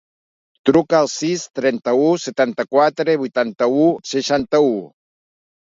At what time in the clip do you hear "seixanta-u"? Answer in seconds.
4.17-4.77